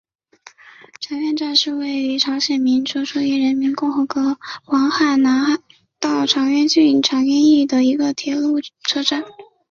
[0.99, 5.61] 长渊站是位于朝鲜民主主义人民共和国黄海南
[5.99, 9.23] 道长渊郡长渊邑的一个铁路车站。